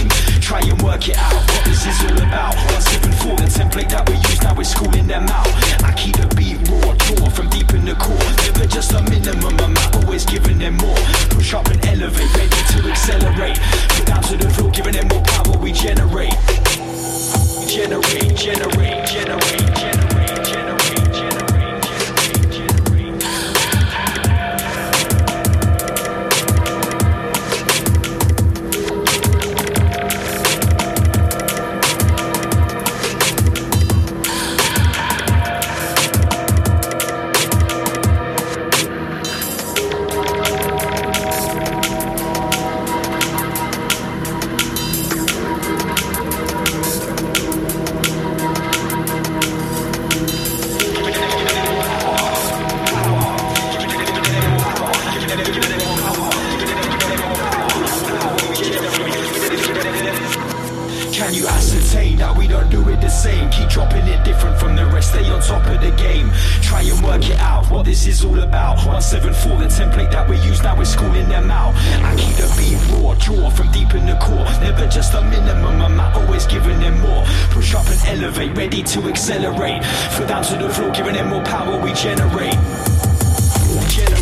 game. 0.00 0.40
Try 0.40 0.60
and 0.60 0.80
work 0.82 1.08
it 1.08 1.16
out, 1.16 1.34
what 1.34 1.64
this 1.64 1.86
is 1.86 1.98
all 2.04 2.16
about. 2.16 2.54
174, 2.80 3.36
the 3.36 3.48
template 3.48 3.90
that 3.90 4.08
we 4.08 4.16
use 4.16 4.42
now, 4.42 4.54
we're 4.54 4.64
schooling 4.64 5.06
them 5.06 5.28
out. 5.28 5.48
I 5.84 5.92
keep 5.96 6.16
the 6.16 6.26
beat 6.34 6.58
raw, 6.68 6.94
draw 6.94 7.28
from 7.30 7.48
deep 7.50 7.70
in 7.72 7.84
the 7.84 7.94
core. 7.94 8.16
Never 8.44 8.66
just 8.66 8.92
a 8.92 9.02
minimum 9.10 9.58
amount, 9.58 9.96
always 9.96 10.24
giving 10.24 10.58
them 10.58 10.76
more. 10.76 11.00
Push 11.30 11.54
up 11.54 11.66
and 11.68 11.84
elevate, 11.86 12.32
ready 12.34 12.62
to 12.72 12.78
accelerate. 12.90 13.58
Put 13.96 14.06
down 14.06 14.22
to 14.22 14.36
the 14.36 14.50
floor, 14.50 14.70
giving 14.70 14.94
them 14.94 15.08
more 15.08 15.22
power, 15.22 15.56
we. 15.58 15.70
Generate, 15.80 16.34
generate, 17.66 18.36
generate, 18.36 19.06
generate, 19.06 19.74
generate, 19.74 20.09
this 68.04 68.20
is 68.20 68.24
all 68.24 68.38
about. 68.40 68.76
174, 68.76 69.58
the 69.58 69.64
template 69.66 70.10
that 70.10 70.28
we 70.28 70.38
use 70.40 70.62
now, 70.62 70.76
we're 70.76 70.84
schooling 70.84 71.28
them 71.28 71.50
out. 71.50 71.74
I 72.02 72.16
keep 72.16 72.34
the 72.36 72.48
beat 72.56 72.80
raw, 72.92 73.14
draw 73.14 73.50
from 73.50 73.70
deep 73.72 73.94
in 73.94 74.06
the 74.06 74.16
core. 74.16 74.44
Never 74.64 74.86
just 74.86 75.12
a 75.14 75.20
minimum 75.22 75.80
amount, 75.80 76.16
always 76.16 76.46
giving 76.46 76.80
them 76.80 76.98
more. 77.00 77.24
Push 77.50 77.74
up 77.74 77.86
and 77.88 78.00
elevate, 78.06 78.56
ready 78.56 78.82
to 78.82 79.00
accelerate. 79.08 79.84
Foot 80.16 80.28
down 80.28 80.42
to 80.44 80.56
the 80.56 80.70
floor, 80.70 80.90
giving 80.92 81.14
them 81.14 81.28
more 81.28 81.44
power, 81.44 81.78
we. 81.82 81.90
Generate, 81.90 82.54
generate, 83.90 84.19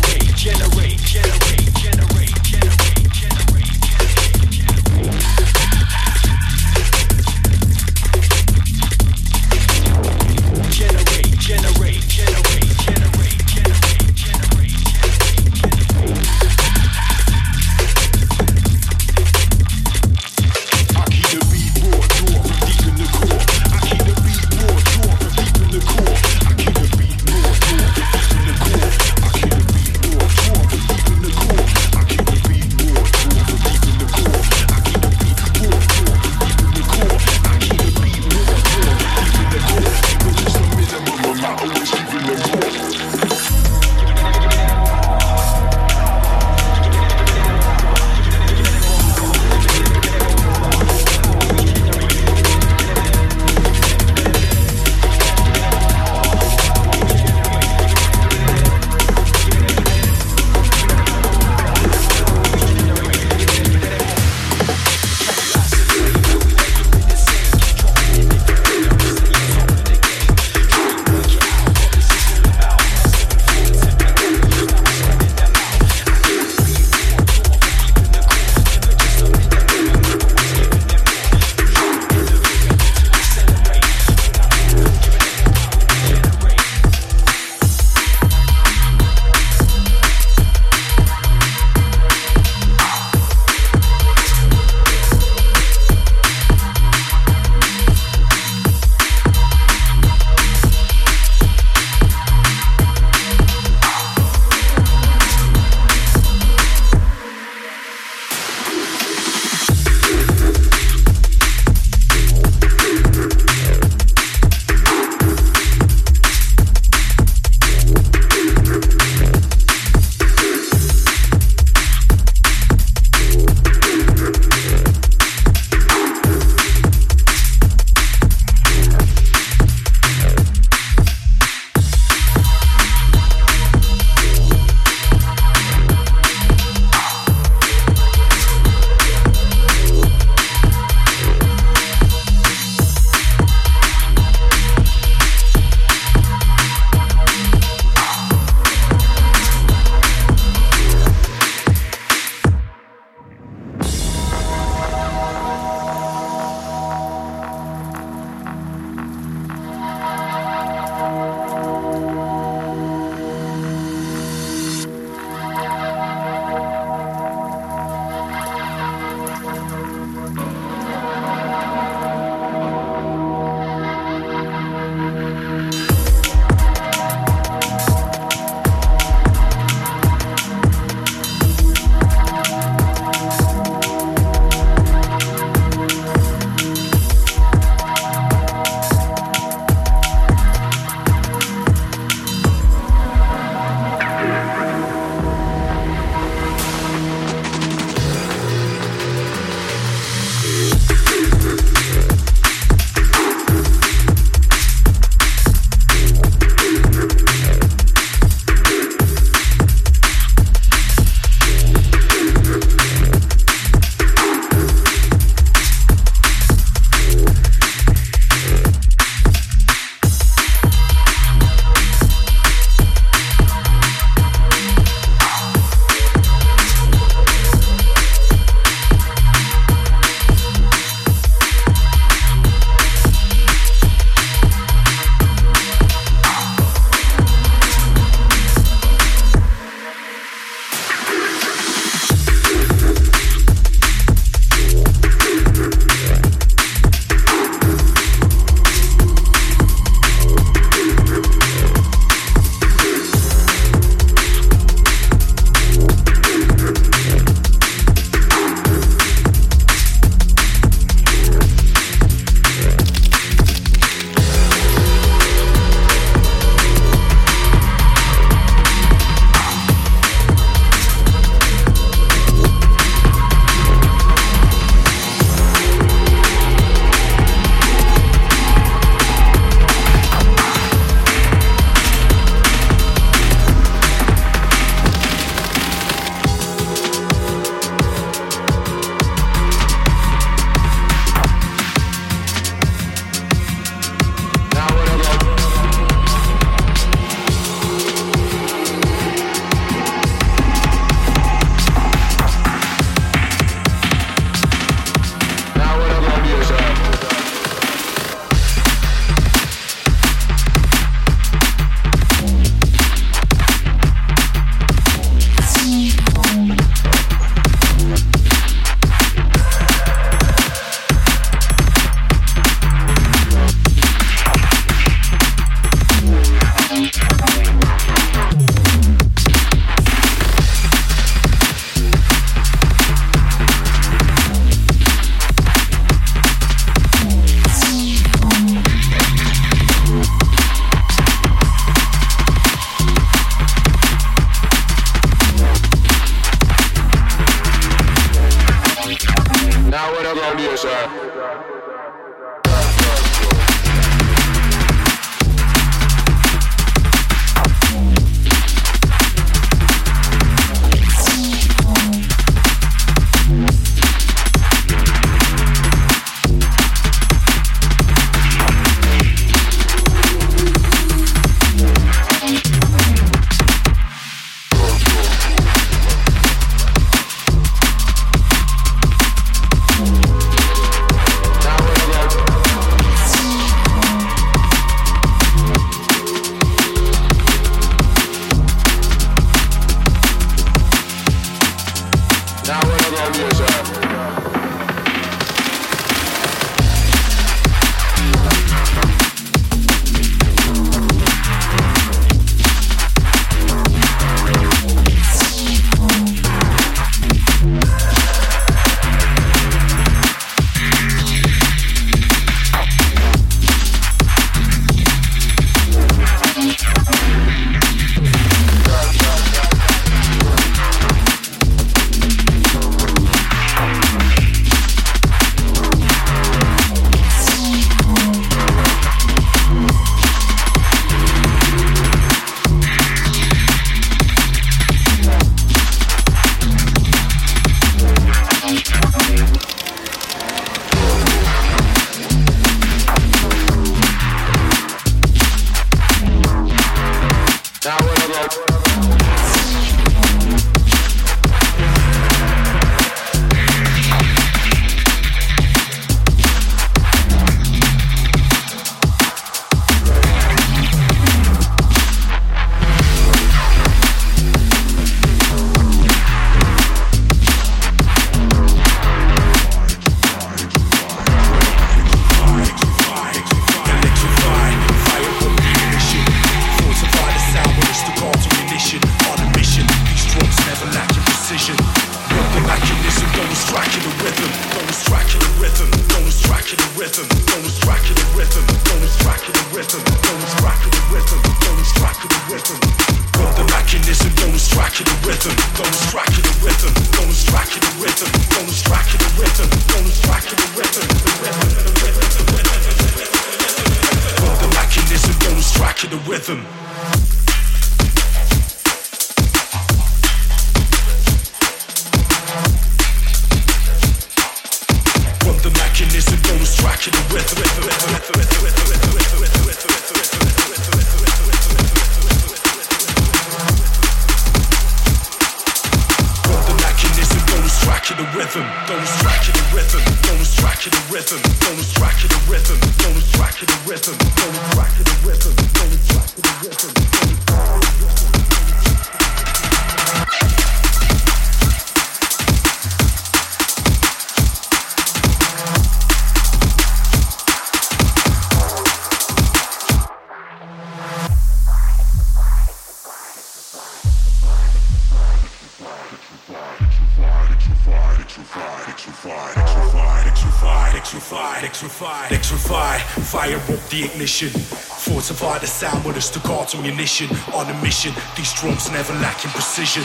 these 568.19 568.33
drums 568.33 568.69
never 568.71 568.91
lacking 568.99 569.31
precision. 569.31 569.83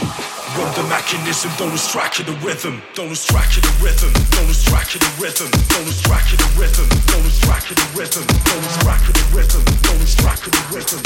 Run 0.58 0.66
the 0.74 0.82
mechanism, 0.90 1.54
don't 1.56 1.78
strike 1.78 2.18
the 2.18 2.34
rhythm. 2.42 2.82
Don't 2.94 3.14
strike 3.14 3.54
the 3.54 3.70
rhythm. 3.78 4.10
Don't 4.34 4.50
strike 4.50 4.90
the 4.90 5.06
rhythm. 5.22 5.46
Don't 5.70 5.86
strike 5.94 6.34
the 6.34 6.42
rhythm. 6.58 6.82
Don't 7.06 7.30
strike 7.30 7.70
the 7.70 7.78
rhythm. 7.94 8.26
Don't 8.26 8.66
strike 8.74 9.06
the 9.06 9.14
rhythm. 9.30 9.62
Don't 9.86 10.02
strike 10.02 10.42
the 10.42 10.50
rhythm. 10.74 10.98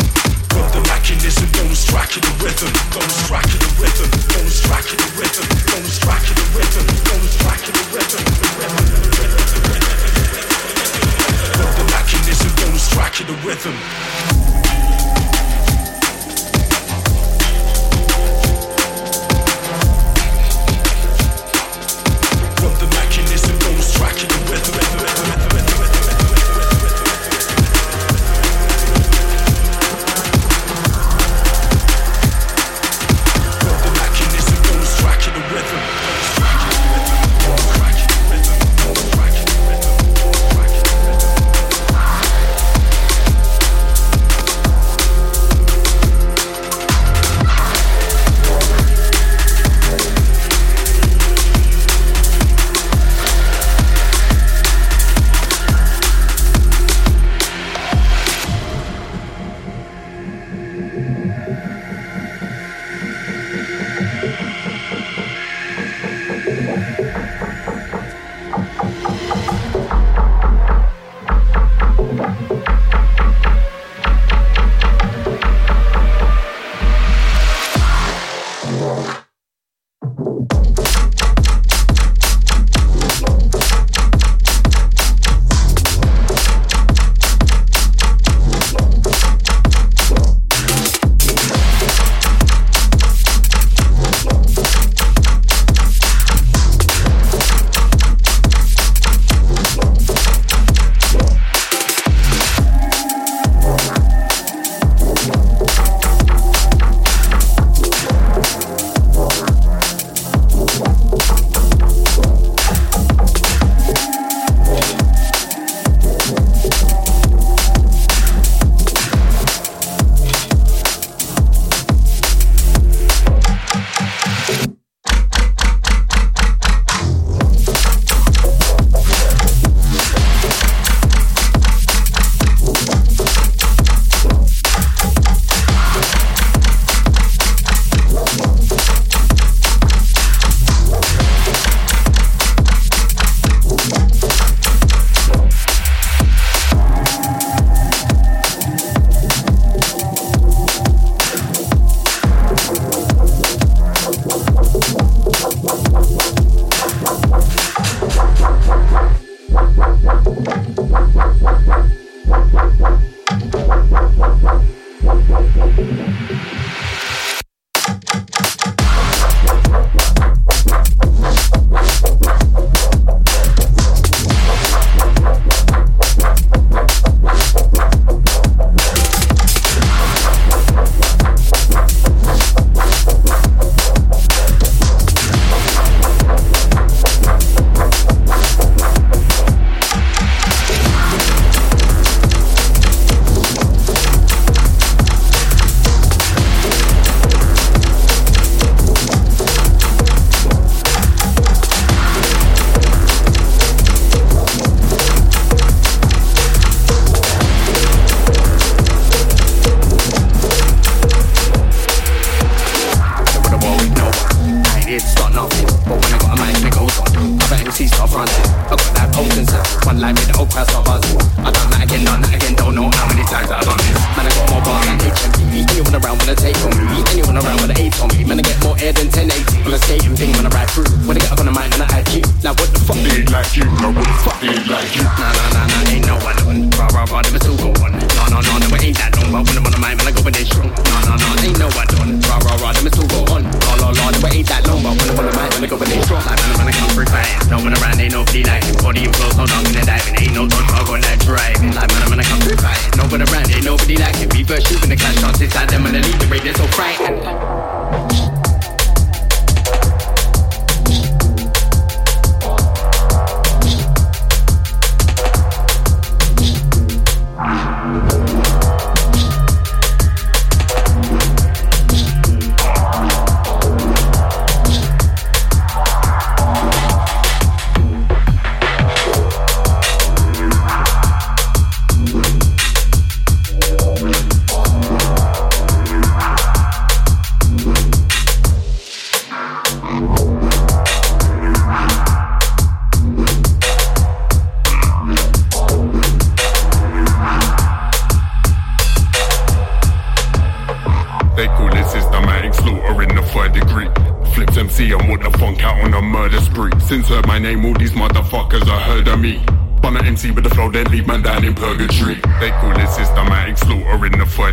Run 0.57 0.73
the 0.73 0.81
mechanism, 0.89 1.49
don't 1.53 1.77
strike 1.77 2.17
the 2.17 2.33
rhythm. 2.41 2.73
Don't 2.97 3.13
strike 3.21 3.53
the 3.53 3.61
rhythm. 3.77 4.09
Don't 4.33 4.49
strike 4.49 4.89
the 4.89 4.97
rhythm. 5.21 5.45
Don't 5.69 5.85
strike 5.85 6.25
the 6.33 6.45
rhythm. 6.57 6.87
Don't 7.13 7.29
strike 7.29 7.65
the 7.69 7.77
rhythm. 7.93 8.25
The 8.57 8.73
rhythm. 9.21 9.53
The 11.77 11.85
mechanism 11.93 12.51
don't 12.57 12.81
strike 12.81 13.21
the 13.21 13.37
rhythm. 13.45 13.77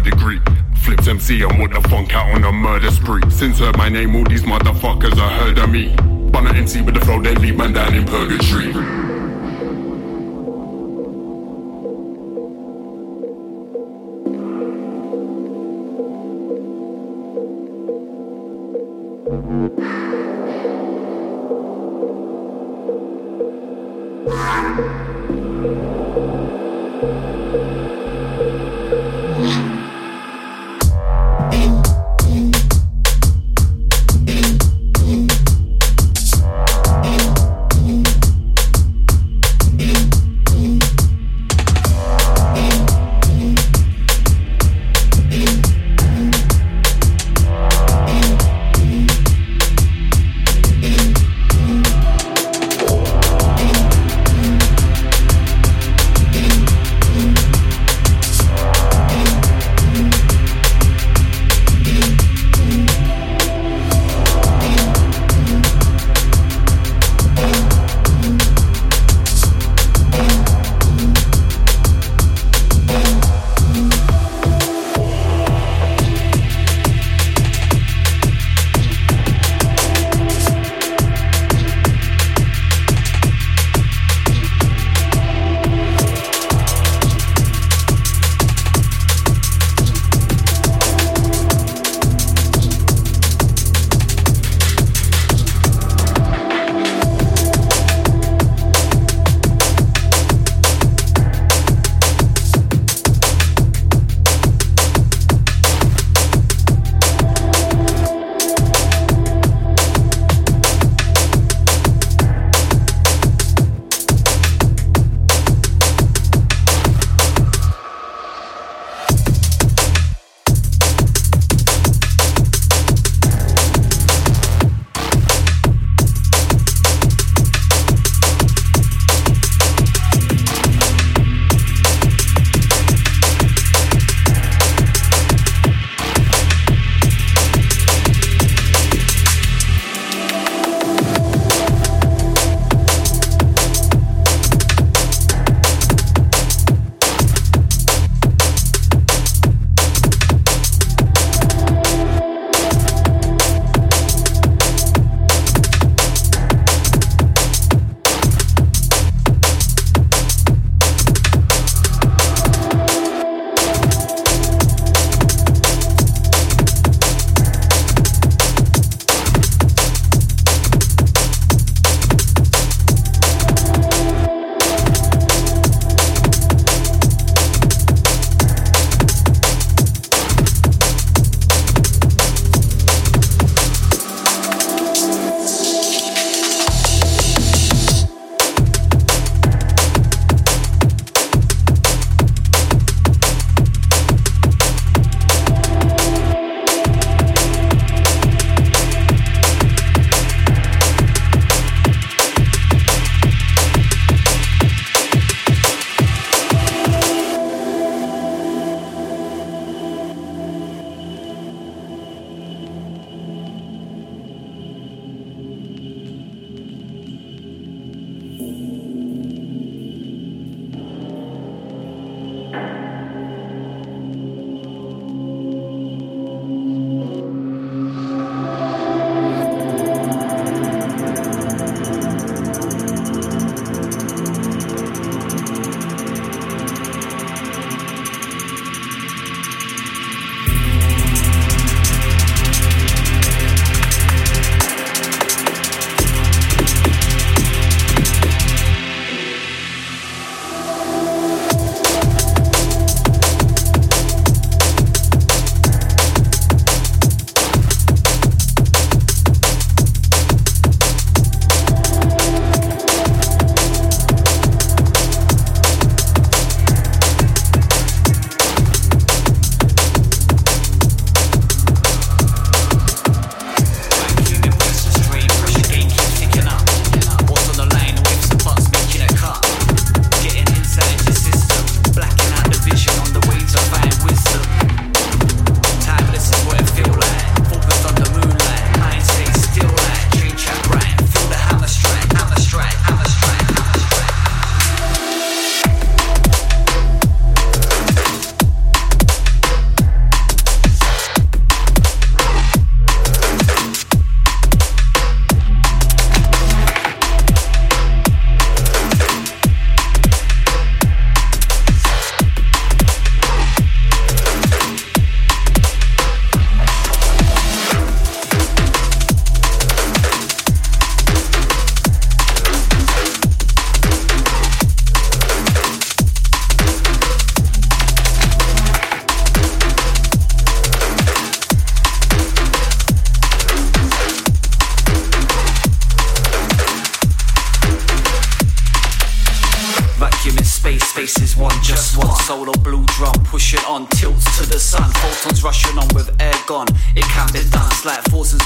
Degree. 0.05 0.39
Flips 0.83 1.07
MC 1.07 1.41
and 1.41 1.59
what 1.59 1.71
the 1.71 1.81
funk 1.89 2.13
out 2.15 2.29
on 2.33 2.43
a 2.43 2.51
murder 2.51 2.91
spree. 2.91 3.21
Since 3.29 3.59
heard 3.59 3.77
my 3.77 3.89
name, 3.89 4.15
all 4.15 4.23
these 4.23 4.43
motherfuckers 4.43 5.17
are 5.17 5.29
heard 5.29 5.57
of 5.57 5.69
me. 5.69 5.95
Bun 6.31 6.47
MC 6.55 6.81
with 6.81 6.95
the 6.95 7.01
flow, 7.01 7.21
they 7.21 7.35
leave 7.35 7.57
man 7.57 7.73
down 7.73 7.93
in 7.93 8.05
purgatory. 8.05 9.04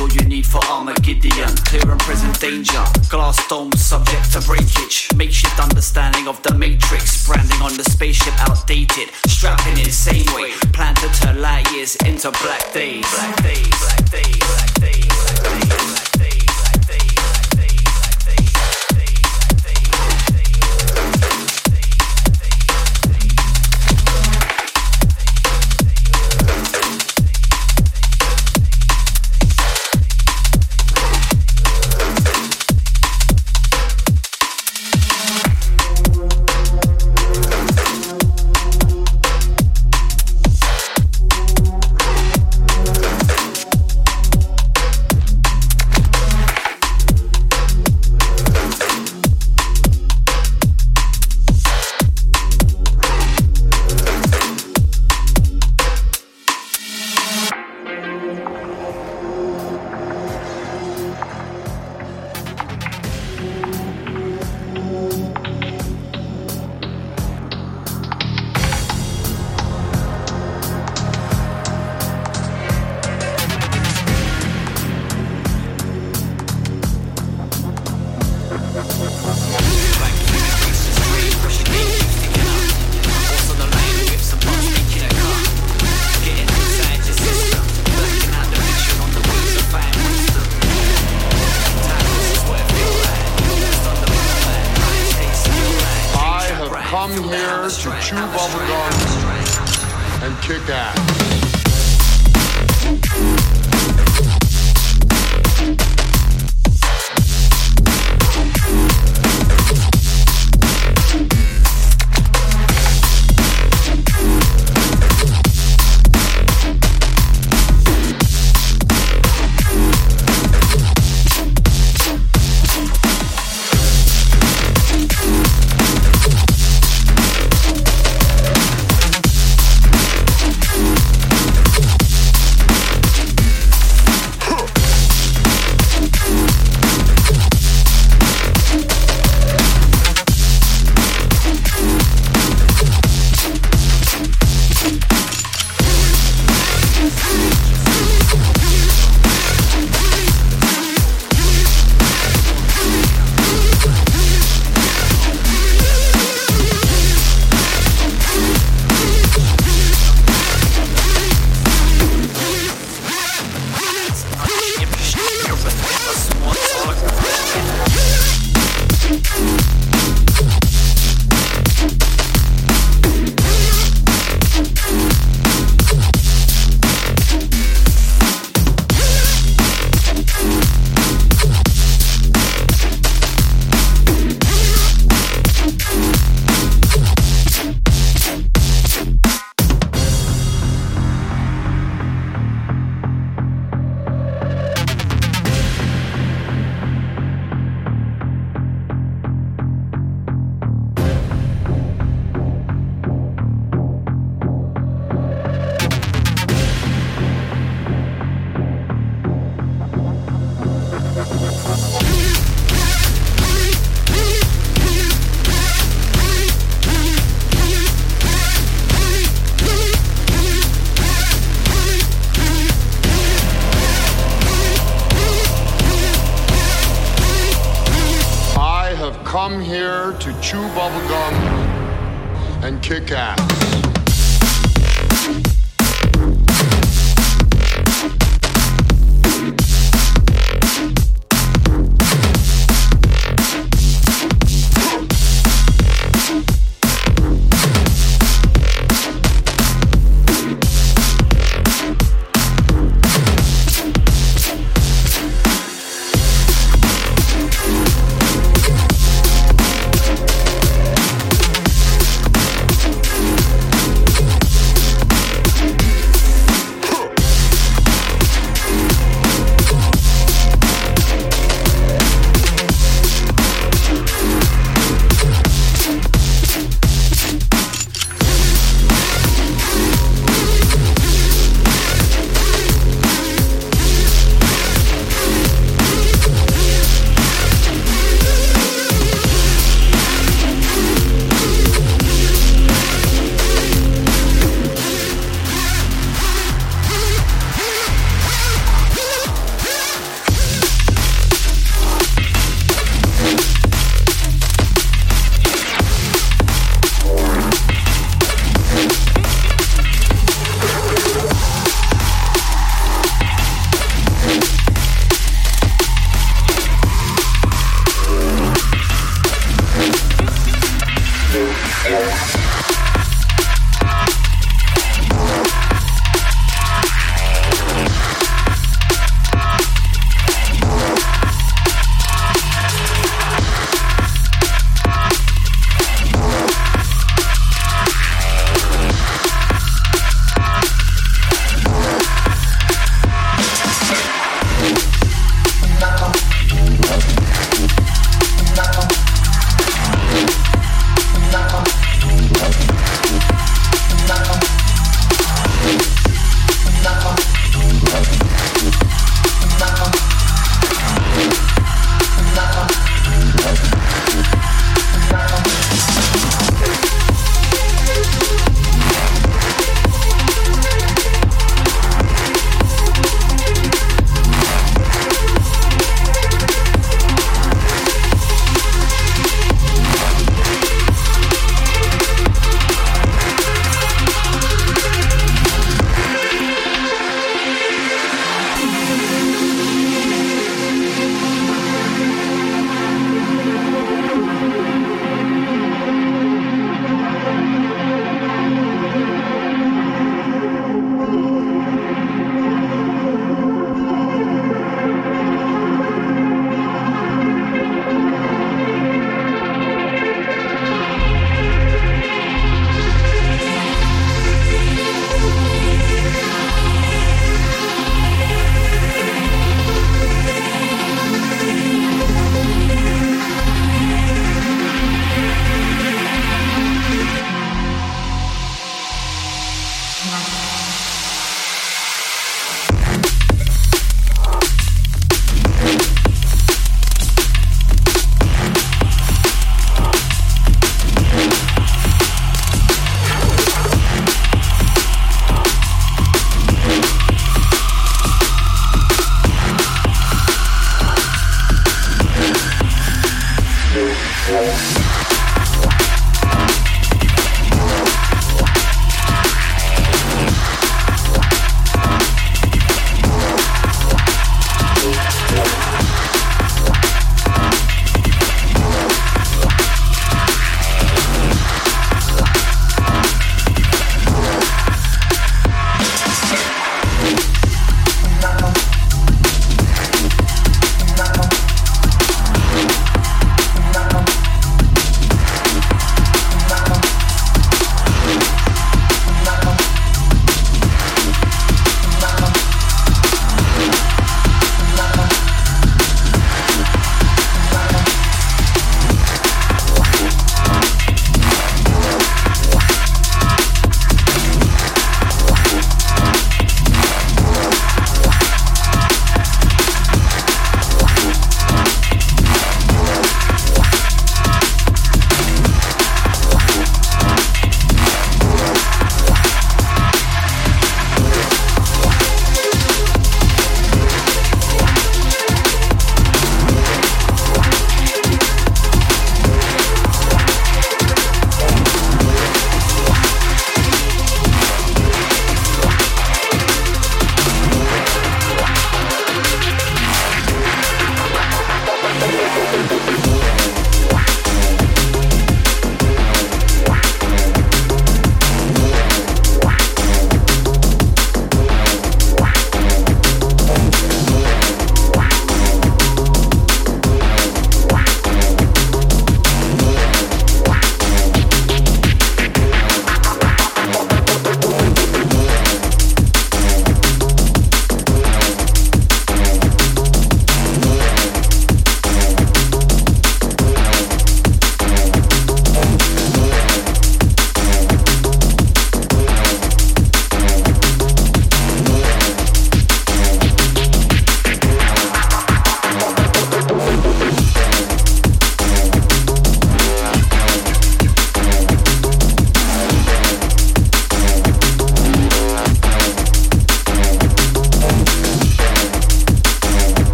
All 0.00 0.08
you 0.10 0.22
need 0.22 0.46
for 0.46 0.64
Armageddon. 0.66 1.54
Clear 1.64 1.90
and 1.90 2.00
present 2.00 2.38
danger. 2.40 2.84
Glass 3.08 3.36
dome 3.48 3.72
subject 3.72 4.32
to 4.32 4.40
breakage. 4.42 5.08
Makeshift 5.16 5.58
understanding 5.58 6.28
of 6.28 6.42
the 6.42 6.54
matrix. 6.54 7.26
Branding 7.26 7.60
on 7.62 7.76
the 7.76 7.84
spaceship 7.84 8.34
outdated. 8.48 9.10
Strapping 9.26 9.78
in 9.78 9.90
same 9.90 10.26
way. 10.34 10.52
Plan 10.72 10.94
to 10.96 11.08
turn 11.20 11.40
light 11.40 11.70
years 11.72 11.96
into 12.06 12.30
black 12.42 12.72
days. 12.72 13.06
Black 13.14 13.42
days. 13.42 13.68
Black 13.68 14.10
days. 14.10 14.36
Black 14.38 14.74
days. 14.74 14.77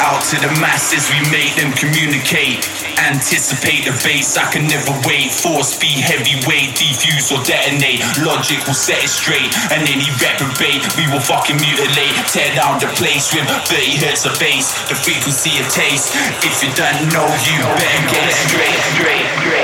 Out 0.00 0.22
to 0.32 0.36
the 0.40 0.52
masses. 0.58 1.08
We 1.10 1.20
make 1.30 1.54
them 1.56 1.72
communicate. 1.76 2.64
Anticipate 3.00 3.88
the 3.88 3.96
bass, 4.04 4.36
I 4.36 4.50
can 4.52 4.68
never 4.68 4.92
wait. 5.08 5.32
Force 5.32 5.78
be 5.78 5.88
heavyweight, 5.88 6.76
defuse 6.76 7.32
or 7.32 7.40
detonate. 7.44 8.04
Logic 8.20 8.60
will 8.66 8.76
set 8.76 9.00
it 9.02 9.12
straight, 9.12 9.48
and 9.72 9.84
any 9.88 10.08
reprobate 10.20 10.84
we 10.96 11.08
will 11.08 11.22
fucking 11.22 11.56
mutilate. 11.56 12.14
Tear 12.28 12.52
down 12.56 12.80
the 12.80 12.90
place 12.96 13.32
with 13.32 13.48
30 13.68 14.04
hertz 14.04 14.26
of 14.26 14.36
bass, 14.38 14.72
the 14.88 14.96
frequency 14.96 15.56
of 15.60 15.66
taste. 15.72 16.12
If 16.44 16.60
you 16.62 16.70
don't 16.76 17.08
know, 17.12 17.28
you 17.46 17.56
better 17.76 18.02
get 18.12 18.24
it 18.28 18.36
straight, 18.36 18.80
straight, 18.92 19.26
straight. 19.40 19.59